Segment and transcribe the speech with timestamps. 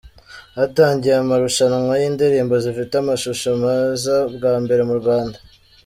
[0.57, 5.37] Hatangiye amarushanwa y’indirimbo zifite amashusho meza bwa mbere mu Rwanda